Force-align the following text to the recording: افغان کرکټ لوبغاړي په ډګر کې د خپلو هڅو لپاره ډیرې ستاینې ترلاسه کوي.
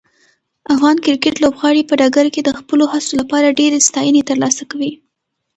افغان 0.73 0.97
کرکټ 1.05 1.35
لوبغاړي 1.43 1.81
په 1.85 1.93
ډګر 1.99 2.27
کې 2.33 2.41
د 2.43 2.49
خپلو 2.59 2.83
هڅو 2.93 3.13
لپاره 3.21 3.55
ډیرې 3.59 3.79
ستاینې 3.87 4.21
ترلاسه 4.29 4.63
کوي. 4.71 4.91